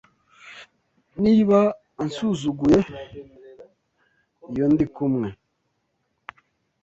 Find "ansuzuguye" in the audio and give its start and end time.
2.01-2.79